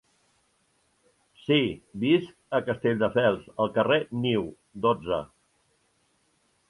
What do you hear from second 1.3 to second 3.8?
Sí, visc a Castelldefels al